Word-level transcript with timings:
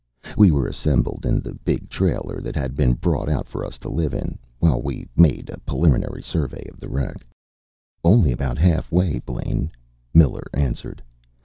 We 0.35 0.49
were 0.49 0.65
assembled 0.65 1.27
in 1.27 1.41
the 1.41 1.53
big 1.53 1.87
trailer 1.87 2.41
that 2.41 2.55
had 2.55 2.73
been 2.75 2.93
brought 2.93 3.29
out 3.29 3.47
for 3.47 3.63
us 3.63 3.77
to 3.77 3.87
live 3.87 4.15
in, 4.15 4.39
while 4.57 4.81
we 4.81 5.07
made 5.15 5.51
a 5.51 5.59
preliminary 5.59 6.23
survey 6.23 6.67
of 6.73 6.79
the 6.79 6.89
wreck. 6.89 7.23
"Only 8.03 8.31
about 8.31 8.57
halfway, 8.57 9.19
Blaine," 9.19 9.69
Miller 10.11 10.47
answered. 10.55 11.03